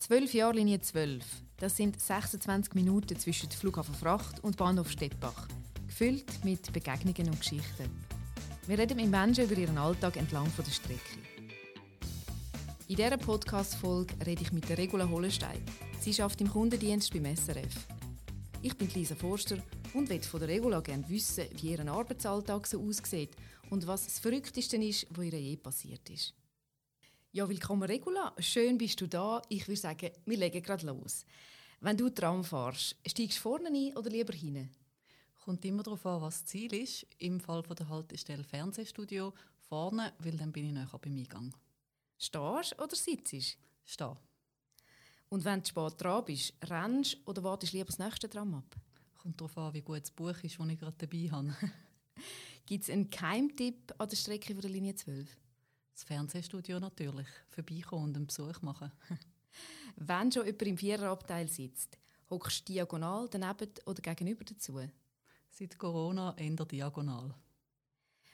12 0.00 0.32
Jahre 0.34 0.54
Linie 0.54 0.80
12. 0.80 1.24
Das 1.56 1.76
sind 1.76 2.00
26 2.00 2.74
Minuten 2.74 3.18
zwischen 3.18 3.50
Flughafen 3.50 3.94
Fracht 3.96 4.42
und 4.44 4.56
Bahnhof 4.56 4.90
Stettbach. 4.92 5.48
Gefüllt 5.88 6.44
mit 6.44 6.72
Begegnungen 6.72 7.32
und 7.32 7.40
Geschichten. 7.40 7.90
Wir 8.68 8.78
reden 8.78 8.96
mit 8.96 9.10
Menschen 9.10 9.44
über 9.44 9.56
ihren 9.56 9.76
Alltag 9.76 10.16
entlang 10.16 10.50
der 10.56 10.70
Strecke. 10.70 11.18
In 12.86 12.94
dieser 12.94 13.18
Podcast-Folge 13.18 14.14
rede 14.24 14.42
ich 14.42 14.52
mit 14.52 14.68
der 14.68 14.78
Regula 14.78 15.08
Hollenstein. 15.08 15.62
Sie 16.00 16.22
arbeitet 16.22 16.42
im 16.42 16.50
Kundendienst 16.50 17.12
beim 17.12 17.36
SRF. 17.36 17.88
Ich 18.62 18.76
bin 18.78 18.88
Lisa 18.94 19.16
Forster 19.16 19.58
und 19.94 20.08
will 20.08 20.22
von 20.22 20.38
der 20.38 20.48
Regula 20.48 20.80
gerne 20.80 21.08
wissen, 21.08 21.46
wie 21.60 21.72
ihr 21.72 21.86
Arbeitsalltag 21.86 22.68
so 22.68 22.80
aussieht 22.80 23.34
und 23.68 23.84
was 23.86 24.04
das 24.04 24.20
Verrückteste 24.20 24.76
ist, 24.76 25.08
was 25.10 25.24
ihr 25.24 25.40
je 25.40 25.56
passiert 25.56 26.08
ist. 26.08 26.37
Ja, 27.30 27.46
willkommen 27.46 27.82
Regula. 27.82 28.34
Schön 28.38 28.78
bist 28.78 29.02
du 29.02 29.06
da. 29.06 29.42
Ich 29.50 29.68
würde 29.68 29.78
sagen, 29.78 30.10
wir 30.24 30.38
legen 30.38 30.62
gerade 30.62 30.86
los. 30.86 31.26
Wenn 31.78 31.94
du 31.94 32.08
Tram 32.08 32.42
fährst, 32.42 32.96
steigst 33.06 33.36
du 33.36 33.42
vorne 33.42 33.68
ein 33.68 33.94
oder 33.98 34.08
lieber 34.08 34.32
hinten? 34.32 34.70
Kommt 35.44 35.62
immer 35.66 35.82
darauf 35.82 36.06
an, 36.06 36.22
was 36.22 36.40
das 36.40 36.46
Ziel 36.46 36.72
ist. 36.72 37.06
Im 37.18 37.38
Fall 37.38 37.62
von 37.62 37.76
der 37.76 37.90
Haltestelle 37.90 38.44
Fernsehstudio 38.44 39.34
vorne, 39.68 40.14
weil 40.20 40.38
dann 40.38 40.52
bin 40.52 40.68
ich 40.68 40.72
näher 40.72 40.88
beim 40.90 41.18
Eingang. 41.18 41.54
Stehst 42.16 42.80
oder 42.80 42.96
sitzt? 42.96 43.58
Stehen. 43.84 44.16
Und 45.28 45.44
wenn 45.44 45.60
du 45.60 45.66
spät 45.66 46.00
dran 46.00 46.24
bist, 46.24 46.54
rennst 46.64 47.18
oder 47.26 47.44
wartest 47.44 47.74
lieber 47.74 47.84
das 47.84 47.98
nächste 47.98 48.30
Tram 48.30 48.54
ab? 48.54 48.74
Kommt 49.18 49.38
darauf 49.38 49.58
an, 49.58 49.74
wie 49.74 49.82
gut 49.82 50.00
das 50.00 50.10
Buch 50.12 50.42
ist, 50.42 50.58
das 50.58 50.66
ich 50.66 50.78
gerade 50.78 50.96
dabei 50.96 51.30
habe. 51.30 51.54
Gibt 52.64 52.84
es 52.84 52.90
einen 52.90 53.10
Keimtipp 53.10 53.94
an 53.98 54.08
der 54.08 54.16
Strecke 54.16 54.54
von 54.54 54.62
der 54.62 54.70
Linie 54.70 54.94
12? 54.94 55.28
Das 55.98 56.04
Fernsehstudio 56.04 56.78
natürlich. 56.78 57.26
Vorbeikommen 57.48 58.04
und 58.04 58.16
einen 58.16 58.26
Besuch 58.28 58.62
machen. 58.62 58.92
Wenn 59.96 60.30
schon 60.30 60.46
jemand 60.46 60.62
im 60.62 60.78
Viererabteil 60.78 61.48
sitzt, 61.48 61.98
hockst 62.30 62.68
du 62.68 62.72
diagonal 62.72 63.28
daneben 63.28 63.68
oder 63.84 64.00
gegenüber 64.00 64.44
dazu? 64.44 64.78
Seit 65.50 65.76
Corona 65.76 66.36
eher 66.38 66.54
diagonal. 66.54 67.34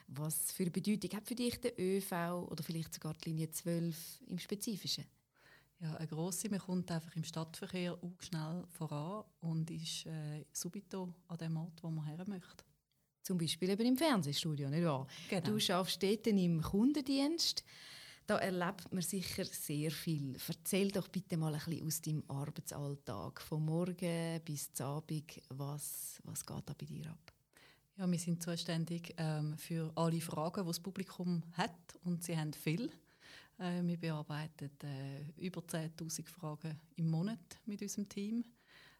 Was 0.09 0.51
für 0.51 0.61
eine 0.61 0.69
Bedeutung 0.69 1.09
hat 1.17 1.27
für 1.27 1.33
dich 1.33 1.59
der 1.59 1.79
ÖV 1.79 2.11
oder 2.51 2.63
vielleicht 2.63 2.93
sogar 2.93 3.15
die 3.15 3.29
Linie 3.29 3.49
12 3.49 4.21
im 4.27 4.37
Spezifischen? 4.37 5.05
Ja, 5.79 5.95
eine 5.95 6.07
grosse. 6.07 6.47
Man 6.49 6.59
kommt 6.59 6.91
einfach 6.91 7.15
im 7.15 7.23
Stadtverkehr 7.23 7.93
auch 7.93 8.21
schnell 8.21 8.63
voran 8.69 9.25
und 9.41 9.71
ist 9.71 10.05
äh, 10.05 10.45
subito 10.53 11.15
an 11.29 11.37
dem 11.39 11.57
Ort, 11.57 11.81
wo 11.81 11.89
man 11.89 12.05
her 12.05 12.23
möchte. 12.27 12.63
Zum 13.25 13.39
Beispiel 13.39 13.71
eben 13.71 13.87
im 13.87 13.97
Fernsehstudio, 13.97 14.69
nicht 14.69 14.85
wahr? 14.85 15.07
Genau. 15.29 15.57
Du 15.57 15.73
arbeitest 15.73 16.03
dort 16.03 16.27
im 16.27 16.61
Kundendienst. 16.61 17.63
Da 18.27 18.37
erlebt 18.37 18.91
man 18.91 19.01
sicher 19.01 19.45
sehr 19.45 19.89
viel. 19.89 20.37
Erzähl 20.47 20.91
doch 20.91 21.07
bitte 21.07 21.35
mal 21.35 21.55
ein 21.55 21.59
bisschen 21.59 21.87
aus 21.87 22.01
deinem 22.01 22.23
Arbeitsalltag. 22.27 23.41
Von 23.41 23.65
morgen 23.65 24.41
bis 24.45 24.71
zum 24.73 24.85
Abend. 24.85 25.41
Was, 25.49 26.21
was 26.23 26.45
geht 26.45 26.69
da 26.69 26.73
bei 26.77 26.85
dir 26.85 27.09
ab? 27.09 27.33
Ja, 27.97 28.11
wir 28.11 28.19
sind 28.19 28.43
zuständig 28.43 29.15
ähm, 29.17 29.57
für 29.57 29.91
alle 29.95 30.21
Fragen, 30.21 30.61
die 30.61 30.67
das 30.67 30.79
Publikum 30.79 31.41
hat. 31.53 31.99
Und 32.03 32.23
sie 32.23 32.37
haben 32.37 32.53
viel. 32.53 32.91
Äh, 33.57 33.81
wir 33.81 33.97
bearbeiten 33.97 34.69
äh, 34.83 35.31
über 35.43 35.61
10.000 35.61 36.27
Fragen 36.27 36.79
im 36.95 37.09
Monat 37.09 37.59
mit 37.65 37.81
unserem 37.81 38.07
Team. 38.07 38.43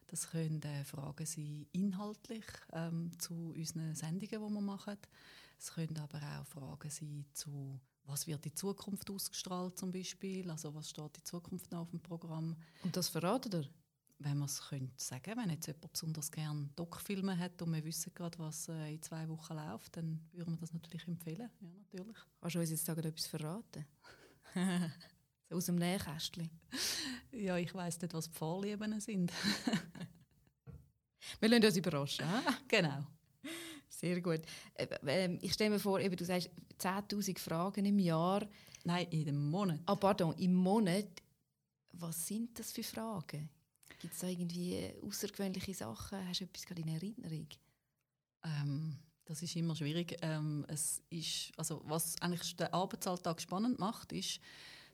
Das 0.08 0.30
können 0.30 0.62
äh, 0.62 0.84
Fragen 0.84 1.26
sein 1.26 1.66
inhaltlich 1.72 2.44
ähm, 2.72 3.10
zu 3.18 3.52
unseren 3.56 3.94
Sendungen, 3.94 4.28
die 4.28 4.54
wir 4.54 4.60
machen. 4.60 4.98
Es 5.58 5.72
können 5.72 5.98
aber 5.98 6.18
auch 6.18 6.46
Fragen 6.46 6.90
sein 6.90 7.24
zu 7.32 7.80
was 8.06 8.26
wird 8.26 8.46
in 8.46 8.54
Zukunft 8.54 9.10
ausgestrahlt 9.10 9.78
zum 9.78 9.92
Beispiel, 9.92 10.48
also 10.50 10.74
was 10.74 10.90
steht 10.90 11.18
in 11.18 11.24
Zukunft 11.24 11.70
noch 11.72 11.80
auf 11.80 11.90
dem 11.90 12.00
Programm. 12.00 12.56
Und 12.82 12.96
das 12.96 13.08
verratet 13.08 13.54
ihr? 13.54 13.68
Wenn 14.18 14.38
man 14.38 14.46
es 14.46 14.62
könnte 14.66 14.94
sagen, 14.96 15.36
wenn 15.36 15.50
jetzt 15.50 15.66
jemand 15.66 15.92
besonders 15.92 16.30
gerne 16.32 16.70
Doc-Filme 16.74 17.36
hat 17.36 17.60
und 17.60 17.74
wir 17.74 17.84
wissen 17.84 18.14
gerade, 18.14 18.38
was 18.38 18.68
äh, 18.68 18.94
in 18.94 19.02
zwei 19.02 19.28
Wochen 19.28 19.54
läuft, 19.54 19.96
dann 19.96 20.26
würden 20.32 20.54
wir 20.54 20.60
das 20.60 20.72
natürlich 20.72 21.06
empfehlen. 21.06 21.50
Ja, 21.60 21.68
natürlich. 21.68 22.16
Kannst 22.40 22.54
du 22.54 22.60
uns 22.60 22.70
jetzt 22.70 22.86
sagen, 22.86 23.04
etwas 23.04 23.26
verraten? 23.26 23.84
so 25.48 25.56
aus 25.56 25.66
dem 25.66 25.76
Nähkästchen. 25.76 26.50
Ja, 27.32 27.56
ich 27.56 27.74
weiss 27.74 28.00
nicht, 28.00 28.14
was 28.14 28.30
die 28.30 28.36
Vorlieben 28.36 29.00
sind. 29.00 29.32
Wir 31.40 31.48
lassen 31.48 31.64
uns 31.64 31.76
überraschen. 31.76 32.26
He? 32.26 32.54
genau. 32.68 33.04
Sehr 33.88 34.20
gut. 34.20 34.42
Äh, 34.74 34.86
ähm, 35.06 35.38
ich 35.40 35.52
stelle 35.52 35.70
mir 35.70 35.78
vor, 35.78 36.00
eben, 36.00 36.16
du 36.16 36.24
sagst 36.24 36.50
10.000 36.78 37.38
Fragen 37.38 37.84
im 37.84 37.98
Jahr. 37.98 38.46
Nein, 38.84 39.06
in 39.10 39.28
einem 39.28 39.50
Monat. 39.50 39.80
Ah, 39.86 39.96
pardon, 39.96 40.34
im 40.36 40.54
Monat. 40.54 41.08
Was 41.92 42.26
sind 42.26 42.58
das 42.58 42.72
für 42.72 42.82
Fragen? 42.82 43.48
Gibt 43.98 44.12
es 44.12 44.20
da 44.20 44.28
irgendwie 44.28 44.92
außergewöhnliche 45.02 45.74
Sachen? 45.74 46.26
Hast 46.28 46.40
du 46.40 46.44
etwas 46.44 46.66
gerade 46.66 46.82
in 46.82 46.88
Erinnerung? 46.88 47.48
Ähm, 48.44 48.98
das 49.24 49.42
ist 49.42 49.56
immer 49.56 49.74
schwierig. 49.74 50.16
Ähm, 50.20 50.64
es 50.68 51.02
ist, 51.08 51.52
also 51.56 51.82
was 51.86 52.20
eigentlich 52.20 52.54
den 52.56 52.72
Arbeitsalltag 52.72 53.40
spannend 53.40 53.78
macht, 53.78 54.12
ist, 54.12 54.40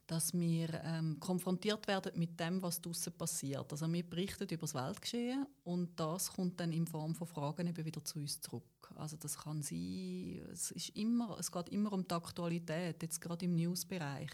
dass 0.07 0.33
wir 0.33 0.69
ähm, 0.85 1.19
konfrontiert 1.21 1.87
werden 1.87 2.13
mit 2.19 2.39
dem, 2.39 2.61
was 2.61 2.81
draußen 2.81 3.13
passiert. 3.13 3.71
Also 3.71 3.91
wir 3.93 4.03
berichten 4.03 4.49
über 4.49 4.63
das 4.63 4.75
Weltgeschehen 4.75 5.47
und 5.65 5.99
das 5.99 6.33
kommt 6.33 6.59
dann 6.61 6.73
in 6.73 6.87
Form 6.87 7.15
von 7.15 7.27
Fragen 7.27 7.67
eben 7.67 7.85
wieder 7.85 8.05
zu 8.05 8.19
uns 8.19 8.41
zurück. 8.41 8.93
Also 8.97 9.17
das 9.17 9.39
kann 9.39 9.63
sein, 9.63 10.43
es, 10.53 10.71
ist 10.73 10.91
immer, 10.91 11.39
es 11.39 11.51
geht 11.51 11.69
immer 11.71 11.93
um 11.93 12.07
die 12.07 12.15
Aktualität, 12.15 13.03
jetzt 13.03 13.21
gerade 13.21 13.45
im 13.45 13.55
Newsbereich 13.55 14.31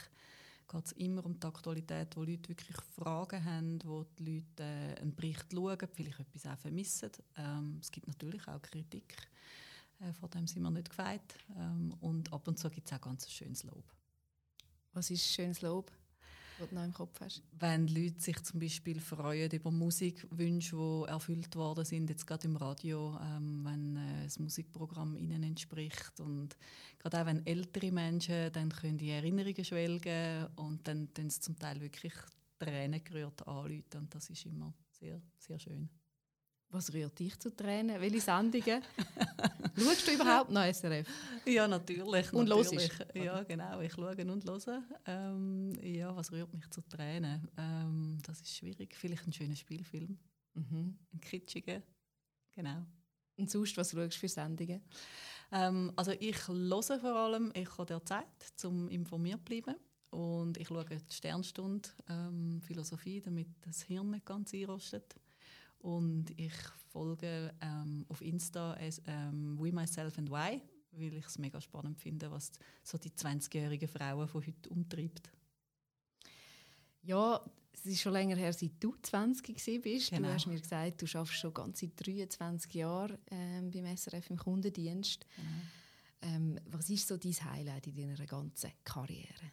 geht 0.69 0.84
es 0.84 0.93
immer 0.93 1.25
um 1.25 1.39
die 1.39 1.47
Aktualität, 1.47 2.15
wo 2.17 2.25
Leute 2.25 2.50
wirklich 2.50 2.77
Fragen 2.95 3.43
haben, 3.45 3.79
wo 3.85 4.05
die 4.19 4.35
Leute 4.35 4.62
äh, 4.62 5.00
einen 5.00 5.15
Bericht 5.15 5.47
schauen, 5.53 5.79
vielleicht 5.93 6.21
etwas 6.21 6.47
auch 6.47 6.59
vermissen. 6.59 7.11
Ähm, 7.37 7.79
es 7.81 7.91
gibt 7.91 8.06
natürlich 8.06 8.47
auch 8.47 8.61
Kritik, 8.61 9.17
äh, 10.00 10.12
vor 10.12 10.29
dem 10.29 10.47
sind 10.47 10.62
wir 10.62 10.71
nicht 10.71 10.91
gefeit. 10.91 11.35
Ähm, 11.56 11.95
und 12.00 12.33
ab 12.33 12.47
und 12.47 12.59
zu 12.59 12.69
gibt 12.69 12.87
es 12.87 12.93
auch 12.93 13.00
ganz 13.00 13.31
schönes 13.31 13.62
Lob. 13.65 13.97
Was 14.98 15.10
ist 15.10 15.32
schönes 15.32 15.62
Lob, 15.62 15.92
das 16.59 16.70
du 16.70 16.75
noch 16.75 16.82
im 16.82 16.92
Kopf 16.92 17.20
hast? 17.20 17.41
Wenn 17.53 17.86
Leute 17.86 18.20
sich 18.20 18.42
zum 18.42 18.59
Beispiel 18.59 18.98
freuen 18.98 19.48
über 19.48 19.70
Musikwünsche, 19.70 20.75
die 20.75 21.09
erfüllt 21.09 21.54
worden 21.54 21.84
sind, 21.84 22.10
jetzt 22.10 22.26
gerade 22.26 22.48
im 22.48 22.56
Radio, 22.56 23.16
ähm, 23.22 23.64
wenn 23.64 23.97
äh, 23.97 24.25
das 24.25 24.41
Musikprogramm 24.41 25.16
ihnen 25.16 25.44
entspricht 25.44 26.19
und 26.19 26.56
gerade 26.98 27.20
auch 27.20 27.26
wenn 27.26 27.47
ältere 27.47 27.92
Menschen, 27.92 28.50
dann 28.53 28.70
können 28.70 28.98
die 28.98 29.10
Erinnerungen 29.10 29.64
schwelgen 29.64 30.48
und 30.56 30.88
dann 30.88 31.14
tun 31.14 31.31
sie 31.31 31.42
zum 31.42 31.56
Teil 31.56 31.81
wirklich 31.81 32.14
Tränen 32.58 33.04
gerührt 33.04 33.47
anrufen 33.47 33.98
und 33.98 34.12
das 34.12 34.31
ist 34.31 34.47
immer 34.47 34.75
sehr, 34.91 35.22
sehr 35.38 35.60
schön. 35.60 35.88
Was 36.71 36.93
rührt 36.93 37.19
dich 37.19 37.39
zu 37.39 37.55
Tränen? 37.55 37.99
Welche 37.99 38.21
Sendungen? 38.21 38.83
Schaust 39.77 40.06
du 40.06 40.12
überhaupt 40.12 40.51
noch 40.51 40.71
SRF? 40.71 41.06
Ja, 41.47 41.67
natürlich. 41.67 42.33
Und 42.33 42.49
natürlich. 42.49 42.93
Ja, 43.15 43.43
genau. 43.43 43.81
Ich 43.81 43.93
schaue 43.93 44.15
und 44.15 44.45
höre. 44.45 44.83
Ähm, 45.06 45.73
ja, 45.83 46.15
was 46.15 46.31
rührt 46.31 46.53
mich 46.53 46.69
zu 46.69 46.83
Tränen? 46.83 47.49
Ähm, 47.56 48.19
das 48.27 48.41
ist 48.41 48.55
schwierig. 48.55 48.95
Vielleicht 48.95 49.27
ein 49.27 49.33
schöner 49.33 49.56
Spielfilm. 49.56 50.19
Mhm. 50.55 50.99
Ein 51.12 51.21
kitschiger. 51.21 51.83
Genau. 52.55 52.85
Und 53.39 53.50
sonst, 53.50 53.77
was 53.79 53.93
schaust 53.93 54.17
du 54.17 54.19
für 54.19 54.29
Sendungen? 54.29 54.83
Ähm, 55.53 55.93
also 55.97 56.12
ich 56.12 56.49
höre 56.49 56.83
vor 56.83 57.17
allem 57.17 57.50
Echo 57.53 57.85
der 57.87 58.05
Zeit, 58.05 58.27
um 58.65 58.89
informiert 58.89 59.41
zu 59.41 59.45
bleiben. 59.45 59.77
Und 60.11 60.59
ich 60.59 60.69
schaue 60.69 60.85
die 60.85 61.15
Sternstunde 61.15 61.89
ähm, 62.09 62.61
Philosophie, 62.62 63.21
damit 63.23 63.49
das 63.62 63.83
Hirn 63.83 64.11
nicht 64.11 64.27
ganz 64.27 64.53
einrostet. 64.53 65.17
Und 65.78 66.31
ich 66.39 66.53
folge 66.89 67.55
ähm, 67.61 68.05
auf 68.09 68.21
Insta 68.21 68.75
as, 68.75 69.00
ähm, 69.06 69.56
We, 69.59 69.72
Myself 69.72 70.19
and 70.19 70.31
Why, 70.31 70.61
weil 70.93 71.15
ich 71.15 71.27
es 71.27 71.39
mega 71.39 71.61
spannend 71.61 71.99
finde, 72.00 72.31
was 72.31 72.53
so 72.83 72.99
die 72.99 73.11
20-jährigen 73.11 73.88
Frauen 73.88 74.28
von 74.28 74.44
heute 74.44 74.69
umtreibt. 74.71 75.31
Ja, 77.03 77.41
es 77.72 77.87
ist 77.87 78.00
schon 78.00 78.12
länger 78.12 78.37
her, 78.37 78.53
seit 78.53 78.72
du 78.81 78.94
20 79.00 79.82
bist. 79.82 80.11
Genau. 80.11 80.29
Du 80.29 80.35
hast 80.35 80.47
mir 80.47 80.61
gesagt, 80.61 81.00
du 81.00 81.06
arbeitest 81.19 81.41
schon 81.41 81.55
ganz 81.55 81.81
seit 81.81 82.06
23 82.06 82.75
Jahren 82.75 83.19
ähm, 83.31 83.70
beim 83.70 83.97
SRF 83.97 84.31
im 84.31 84.37
Kundendienst. 84.37 85.25
Genau. 85.37 86.35
Ähm, 86.35 86.58
was 86.67 86.91
ist 86.91 87.06
so 87.06 87.17
dein 87.17 87.32
Highlight 87.32 87.87
in 87.87 87.94
deiner 87.94 88.26
ganzen 88.26 88.73
Karriere? 88.82 89.52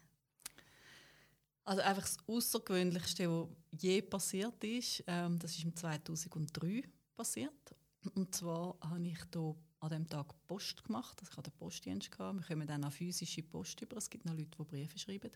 Also 1.66 1.82
einfach 1.82 2.04
das 2.04 2.18
Außergewöhnlichste, 2.28 3.28
was 3.28 3.82
je 3.82 4.02
passiert 4.04 4.64
ist, 4.64 5.04
ähm, 5.08 5.40
das 5.40 5.58
ist 5.58 5.64
im 5.64 5.76
2003 5.76 6.84
passiert. 7.16 7.76
Und 8.14 8.36
zwar 8.36 8.78
habe 8.82 9.08
ich 9.08 9.18
hier 9.34 9.56
an 9.80 9.90
dem 9.90 10.08
Tag 10.08 10.28
Post 10.46 10.84
gemacht. 10.84 11.18
Also 11.20 11.32
ich 11.32 11.38
hatte 11.38 11.50
den 11.50 11.58
Postdienst. 11.58 12.12
Gehabt. 12.12 12.38
Wir 12.38 12.46
kommen 12.46 12.68
dann 12.68 12.84
auch 12.84 12.92
physische 12.92 13.42
Post 13.42 13.82
über. 13.82 13.98
Es 13.98 14.10
gibt 14.10 14.26
noch 14.26 14.36
Leute, 14.36 14.58
die 14.60 14.64
Briefe 14.64 15.00
schreiben. 15.00 15.32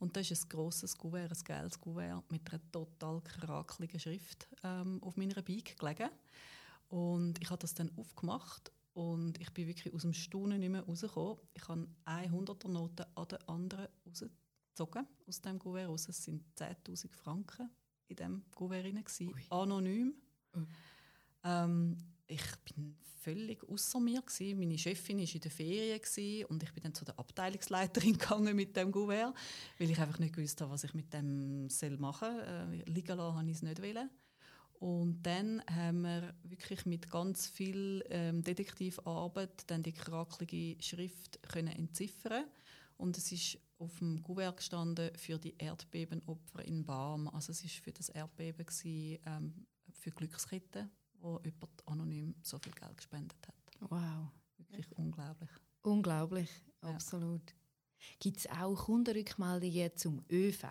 Und 0.00 0.16
da 0.16 0.20
ist 0.20 0.32
ein 0.32 0.48
grosses 0.48 0.98
Kuvert, 0.98 1.30
ein 1.30 1.44
geiles 1.44 1.78
Kuvert 1.78 2.30
mit 2.32 2.50
einer 2.50 2.70
total 2.72 3.20
krakeligen 3.20 4.00
Schrift 4.00 4.48
ähm, 4.64 5.00
auf 5.04 5.16
meiner 5.16 5.40
Bike 5.40 5.78
gelegen. 5.78 6.10
Und 6.88 7.40
ich 7.40 7.48
habe 7.48 7.60
das 7.60 7.74
dann 7.74 7.96
aufgemacht 7.96 8.72
und 8.94 9.40
ich 9.40 9.50
bin 9.52 9.68
wirklich 9.68 9.94
aus 9.94 10.02
dem 10.02 10.14
Staunen 10.14 10.58
nicht 10.58 10.70
mehr 10.70 10.82
rausgekommen. 10.82 11.38
Ich 11.54 11.68
habe 11.68 11.86
100er 12.06 12.68
Noten 12.68 13.06
an 13.14 13.28
der 13.28 13.48
anderen 13.48 13.86
rausgezogen 14.04 14.49
aus 14.78 15.40
dem 15.40 15.58
Kuvert 15.58 15.88
raus. 15.88 16.08
Es 16.08 16.24
sind 16.24 16.42
10'000 16.58 17.12
Franken 17.12 17.70
in 18.08 18.16
diesem 18.16 18.44
Gouverne, 18.54 19.04
anonym. 19.50 20.14
Mhm. 20.54 20.66
Ähm, 21.44 21.96
ich 22.26 22.44
bin 22.64 22.96
völlig 23.22 23.62
außer 23.68 24.00
mir 24.00 24.22
gewesen. 24.22 24.58
Meine 24.58 24.78
Chefin 24.78 25.18
war 25.18 25.34
in 25.34 25.40
der 25.40 25.50
Ferien 25.50 26.44
und 26.46 26.62
ich 26.62 26.72
bin 26.72 26.82
dann 26.82 26.94
zu 26.94 27.04
der 27.04 27.18
Abteilungsleiterin 27.18 28.12
gegangen 28.18 28.56
mit 28.56 28.76
dem 28.76 28.92
Gouverne, 28.92 29.34
weil 29.78 29.90
ich 29.90 29.98
einfach 29.98 30.18
nicht 30.18 30.34
gewusst 30.34 30.60
habe, 30.60 30.70
was 30.70 30.84
ich 30.84 30.94
mit 30.94 31.12
dem 31.12 31.68
soll 31.68 31.96
machen 31.98 32.34
soll. 32.34 32.84
Äh, 32.84 32.90
liegen 32.90 33.16
lassen 33.16 33.36
habe 33.36 33.50
ich 33.50 33.56
es 33.56 33.62
nicht 33.62 33.82
wollen. 33.82 34.10
Und 34.80 35.22
dann 35.22 35.62
haben 35.66 36.02
wir 36.02 36.34
wirklich 36.42 36.86
mit 36.86 37.10
ganz 37.10 37.46
viel 37.46 38.02
ähm, 38.08 38.42
Detektivarbeit 38.42 39.64
dann 39.66 39.82
die 39.82 39.92
kraklige 39.92 40.82
Schrift 40.82 41.38
können 41.42 41.68
entziffern 41.68 42.44
und 42.96 43.18
es 43.18 43.30
ist 43.30 43.58
auf 43.80 43.98
dem 43.98 44.22
Kuvert 44.22 44.58
gestanden 44.58 45.10
für 45.16 45.38
die 45.38 45.56
Erdbebenopfer 45.58 46.64
in 46.64 46.84
Barm. 46.84 47.28
Also 47.28 47.52
es 47.52 47.64
ist 47.64 47.76
für 47.76 47.92
das 47.92 48.10
Erdbeben 48.10 48.66
gewesen, 48.66 49.18
ähm, 49.26 49.66
für 49.92 50.10
Glücksketten 50.10 50.90
wo 51.20 51.40
jemand 51.44 51.86
anonym 51.86 52.34
so 52.42 52.58
viel 52.58 52.72
Geld 52.72 52.96
gespendet 52.96 53.38
hat. 53.46 53.54
Wow. 53.90 54.28
Wirklich 54.58 54.90
unglaublich. 54.96 55.50
Unglaublich, 55.82 56.50
absolut. 56.82 57.50
Ja. 57.50 57.56
Gibt 58.18 58.38
es 58.38 58.50
auch 58.50 58.74
Kundenrückmeldungen 58.74 59.96
zum 59.96 60.24
ÖV? 60.30 60.64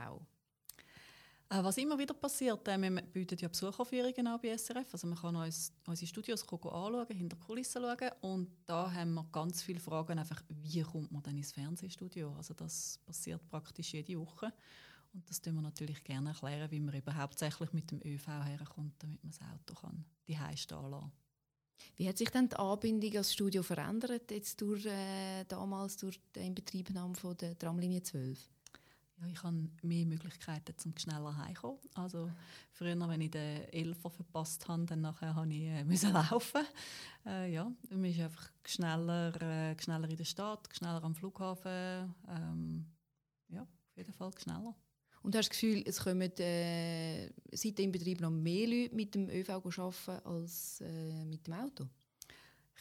Äh, 1.51 1.63
was 1.63 1.77
immer 1.77 1.97
wieder 1.97 2.13
passiert, 2.13 2.67
äh, 2.67 2.77
wir 2.77 3.01
bieten 3.01 3.37
ja 3.39 3.47
Besucherführungen 3.47 4.27
an 4.27 4.39
bei 4.39 4.55
SRF. 4.55 4.93
Also 4.93 5.07
man 5.07 5.17
kann 5.17 5.35
uns, 5.35 5.73
unsere 5.87 6.07
Studios 6.07 6.43
anschauen, 6.43 7.07
hinter 7.07 7.37
Kulissen 7.37 7.81
schauen. 7.81 8.11
Und 8.21 8.49
da 8.67 8.91
haben 8.91 9.15
wir 9.15 9.25
ganz 9.31 9.63
viele 9.63 9.79
Fragen, 9.79 10.19
einfach, 10.19 10.43
wie 10.47 10.81
kommt 10.83 11.11
man 11.11 11.23
dann 11.23 11.35
ins 11.35 11.51
Fernsehstudio? 11.51 12.33
Also 12.37 12.53
das 12.53 12.99
passiert 13.03 13.47
praktisch 13.49 13.93
jede 13.93 14.19
Woche. 14.19 14.53
Und 15.11 15.27
das 15.27 15.41
tun 15.41 15.55
wir 15.55 15.63
natürlich 15.63 16.03
gerne 16.03 16.29
erklären, 16.29 16.69
wie 16.69 16.79
man 16.79 16.93
hauptsächlich 17.17 17.73
mit 17.73 17.89
dem 17.89 17.99
ÖV 18.05 18.27
herkommt, 18.27 18.93
damit 18.99 19.23
man 19.23 19.31
das 19.31 19.41
Auto 19.41 19.73
kann, 19.73 20.05
die 20.27 20.37
stehen 20.55 20.91
lassen 20.91 21.11
Wie 21.95 22.07
hat 22.07 22.19
sich 22.19 22.29
denn 22.29 22.47
die 22.47 22.55
Anbindung 22.57 23.17
als 23.17 23.33
Studio 23.33 23.63
verändert, 23.63 24.29
jetzt 24.29 24.61
durch, 24.61 24.85
äh, 24.85 25.45
damals 25.45 25.97
durch 25.97 26.19
die 26.35 26.41
Inbetriebnahme 26.41 27.15
von 27.15 27.35
der 27.37 27.57
Tramlinie 27.57 28.03
12? 28.03 28.37
Ja, 29.21 29.27
ich 29.27 29.43
habe 29.43 29.69
mehr 29.81 30.05
Möglichkeiten, 30.05 30.77
zum 30.77 30.97
schneller 30.97 31.35
heimzukommen. 31.37 31.79
Also 31.95 32.31
früher, 32.71 32.97
wenn 32.97 33.21
ich 33.21 33.31
den 33.31 33.63
Elfer 33.69 34.09
verpasst 34.09 34.67
habe, 34.67 34.85
dann 34.85 35.01
nachher 35.01 35.35
habe 35.35 35.53
ich 35.53 35.63
äh, 35.63 35.83
müssen 35.85 36.13
laufen. 36.13 36.65
Äh, 37.25 37.51
ja, 37.51 37.69
man 37.89 38.05
ist 38.05 38.19
einfach 38.19 38.49
schneller, 38.65 39.41
äh, 39.41 39.81
schneller 39.81 40.09
in 40.09 40.15
der 40.15 40.23
Stadt, 40.23 40.69
schneller 40.71 41.03
am 41.03 41.15
Flughafen. 41.15 42.15
Ähm, 42.29 42.85
ja, 43.49 43.63
auf 43.63 43.97
jeden 43.97 44.13
Fall 44.13 44.31
schneller. 44.37 44.75
Und 45.21 45.35
hast 45.35 45.47
du 45.47 45.49
das 45.49 45.49
Gefühl, 45.49 45.83
es 45.85 45.99
kommen 45.99 46.31
äh, 46.39 47.29
seit 47.51 47.77
dem 47.77 47.91
Betrieb 47.91 48.21
noch 48.21 48.31
mehr 48.31 48.67
Leute 48.67 48.95
mit 48.95 49.13
dem 49.15 49.29
ÖV 49.29 49.49
arbeiten 49.49 50.25
als 50.25 50.79
äh, 50.81 51.25
mit 51.25 51.45
dem 51.45 51.53
Auto? 51.55 51.89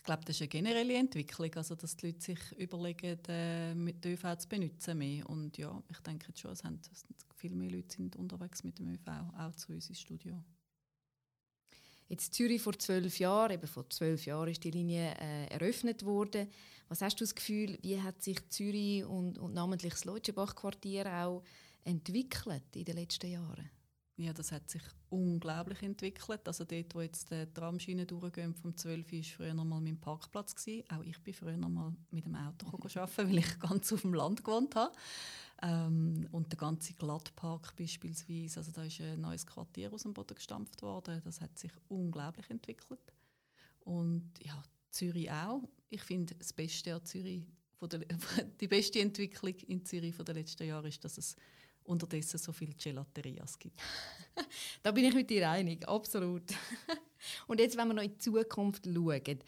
Ich 0.09 0.11
glaube, 0.11 0.25
das 0.25 0.37
ist 0.37 0.41
eine 0.41 0.49
generelle 0.49 0.95
Entwicklung, 0.95 1.55
also 1.57 1.75
dass 1.75 1.95
die 1.95 2.07
Leute 2.07 2.23
sich 2.23 2.39
überlegen, 2.57 3.19
äh, 3.29 3.75
mit 3.75 4.03
dem 4.03 4.15
ÖV 4.15 4.39
zu 4.39 4.49
benutzen 4.49 4.97
mehr. 4.97 5.29
Und 5.29 5.59
ja, 5.59 5.83
ich 5.91 5.99
denke 5.99 6.33
schon, 6.35 6.53
es 6.53 6.61
sind, 6.61 6.89
viel 7.37 7.55
mehr 7.55 7.71
Leute 7.71 7.95
sind 7.95 8.17
unterwegs 8.17 8.65
mit 8.65 8.79
dem 8.79 8.89
ÖV, 8.89 9.07
auch 9.39 9.55
zu 9.55 9.71
uns 9.71 9.91
ins 9.91 10.01
Studio. 10.01 10.43
Jetzt 12.09 12.33
Zürich 12.33 12.63
vor 12.63 12.79
zwölf 12.79 13.19
Jahren, 13.19 13.53
eben 13.53 13.67
vor 13.67 13.91
zwölf 13.91 14.25
Jahren 14.25 14.49
ist 14.49 14.65
die 14.65 14.71
Linie 14.71 15.15
äh, 15.21 15.49
eröffnet 15.49 16.03
worden. 16.07 16.49
Was 16.89 17.03
hast 17.03 17.21
du 17.21 17.25
das 17.25 17.35
Gefühl, 17.35 17.79
wie 17.83 18.01
hat 18.01 18.23
sich 18.23 18.49
Zürich 18.49 19.05
und, 19.05 19.37
und 19.37 19.53
namentlich 19.53 19.93
das 19.93 20.07
Leutschenbach-Quartier 20.07 21.05
auch 21.05 21.43
entwickelt 21.85 22.65
in 22.75 22.87
den 22.87 22.97
letzten 22.97 23.31
Jahren? 23.31 23.69
Ja, 24.19 24.33
das 24.33 24.51
hat 24.51 24.69
sich 24.69 24.83
unglaublich 25.11 25.81
entwickelt. 25.81 26.41
Also 26.49 26.65
dort, 26.65 26.93
wo 26.93 27.01
jetzt 27.01 27.31
die 27.31 27.47
Tramschiene 27.55 28.05
durchgehen 28.05 28.53
vom 28.53 28.77
12 28.77 29.13
war 29.13 29.23
früher 29.23 29.55
noch 29.55 29.65
mal 29.65 29.81
mein 29.81 30.01
Parkplatz. 30.01 30.57
Gewesen. 30.57 30.83
Auch 30.91 31.05
ich 31.05 31.23
bin 31.23 31.33
früher 31.33 31.57
noch 31.57 31.69
mal 31.69 31.95
mit 32.11 32.25
dem 32.25 32.35
Auto 32.35 32.67
arbeiten, 32.73 33.29
weil 33.29 33.39
ich 33.39 33.61
ganz 33.61 33.93
auf 33.93 34.03
dem 34.03 34.15
Land 34.15 34.43
gewohnt 34.43 34.75
habe. 34.75 34.93
Ähm, 35.63 36.27
und 36.33 36.51
der 36.51 36.59
ganze 36.59 36.95
Glattpark 36.95 37.77
beispielsweise, 37.77 38.59
also 38.59 38.73
da 38.73 38.83
ist 38.83 39.01
ein 39.01 39.21
neues 39.21 39.47
Quartier 39.47 39.93
aus 39.93 40.03
dem 40.03 40.15
Boden 40.15 40.35
gestampft 40.35 40.83
worden. 40.83 41.23
Das 41.25 41.41
hat 41.41 41.57
sich 41.57 41.71
unglaublich 41.87 42.51
entwickelt. 42.51 43.13
Und 43.85 44.33
ja, 44.43 44.61
Zürich 44.91 45.31
auch. 45.31 45.63
Ich 45.91 46.03
finde, 46.03 46.35
das 46.35 46.53
Beste 46.53 46.93
an 46.93 47.05
Zürich, 47.05 47.47
von 47.77 47.89
der, 47.89 48.01
die 48.61 48.67
beste 48.67 48.99
Entwicklung 48.99 49.55
in 49.69 49.85
Zürich 49.85 50.13
von 50.13 50.25
den 50.25 50.35
letzten 50.35 50.67
Jahren 50.67 50.87
ist, 50.87 51.05
dass 51.05 51.19
es 51.19 51.37
unterdessen 51.89 52.39
so 52.39 52.53
viele 52.53 52.75
Gelaterias 52.75 53.59
gibt. 53.59 53.81
da 54.83 54.93
bin 54.93 55.05
ich 55.05 55.15
mit 55.15 55.31
dir 55.31 55.51
einig, 55.51 55.87
absolut. 55.89 56.45
Und 57.47 57.61
jetzt, 57.61 57.77
wenn 57.77 57.89
wir 57.89 57.95
noch 57.95 58.03
in 58.03 58.13
die 58.13 58.19
Zukunft 58.19 58.87
schauen, 58.87 59.41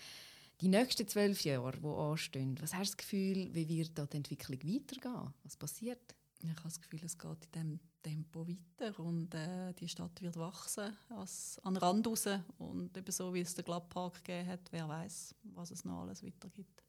die 0.60 0.68
nächsten 0.68 1.08
zwölf 1.08 1.42
Jahre, 1.44 1.78
die 1.78 1.86
anstehen, 1.86 2.56
was 2.60 2.74
hast 2.74 2.92
du 2.92 2.96
das 2.96 2.96
Gefühl, 2.96 3.54
wie 3.54 3.68
wird 3.68 3.96
da 3.98 4.06
die 4.06 4.18
Entwicklung 4.18 4.58
weitergehen? 4.62 5.34
Was 5.42 5.56
passiert? 5.56 6.14
Ich 6.42 6.48
habe 6.48 6.60
das 6.64 6.80
Gefühl, 6.80 7.00
es 7.04 7.18
geht 7.18 7.44
in 7.44 7.52
diesem 7.52 7.80
Tempo 8.02 8.46
weiter 8.46 8.98
und 9.00 9.34
äh, 9.34 9.74
die 9.74 9.88
Stadt 9.88 10.20
wird 10.22 10.36
wachsen 10.36 10.96
als, 11.10 11.58
an 11.62 11.74
den 11.74 11.82
Rand 11.82 12.06
raus. 12.06 12.26
Und 12.58 12.96
eben 12.96 13.12
so, 13.12 13.32
wie 13.34 13.40
es 13.40 13.54
den 13.54 13.64
Glattpark 13.64 14.24
gegeben 14.24 14.48
hat, 14.48 14.60
wer 14.70 14.88
weiß, 14.88 15.34
was 15.54 15.70
es 15.70 15.84
noch 15.84 16.00
alles 16.00 16.22
weitergibt. 16.22 16.82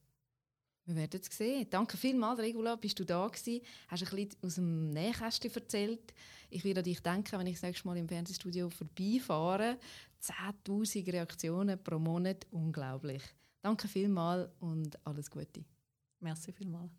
Wir 0.84 0.96
werden 0.96 1.20
es 1.20 1.36
sehen. 1.36 1.66
Danke 1.70 1.96
vielmals, 1.96 2.40
Regula, 2.40 2.74
bist 2.74 2.98
du 2.98 3.04
da 3.04 3.26
gewesen. 3.26 3.60
Hast 3.88 4.02
ein 4.02 4.16
bisschen 4.16 4.36
aus 4.42 4.54
dem 4.56 4.90
Nähkästchen 4.90 5.54
erzählt. 5.54 6.12
Ich 6.50 6.64
werde 6.64 6.80
an 6.80 6.84
dich 6.84 7.00
denken, 7.00 7.38
wenn 7.38 7.46
ich 7.46 7.54
das 7.54 7.62
nächste 7.62 7.86
Mal 7.86 7.96
im 7.96 8.08
Fernsehstudio 8.08 8.68
vorbeifahre. 8.68 9.78
10'000 10.22 11.12
Reaktionen 11.12 11.82
pro 11.82 11.98
Monat, 11.98 12.46
unglaublich. 12.50 13.22
Danke 13.60 13.86
vielmals 13.86 14.50
und 14.60 14.98
alles 15.06 15.30
Gute. 15.30 15.64
Merci 16.20 16.52
vielmals. 16.52 16.90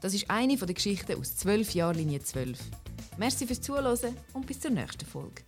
Das 0.00 0.14
ist 0.14 0.30
eine 0.30 0.56
der 0.56 0.74
Geschichten 0.74 1.18
aus 1.18 1.36
12 1.36 1.74
Jahren 1.74 1.96
Linie 1.96 2.22
12. 2.22 2.58
Merci 3.18 3.46
fürs 3.46 3.60
Zuhören 3.60 4.16
und 4.32 4.46
bis 4.46 4.60
zur 4.60 4.70
nächsten 4.70 5.04
Folge. 5.04 5.42